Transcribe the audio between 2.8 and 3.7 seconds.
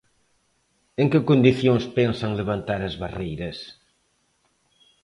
as barreiras?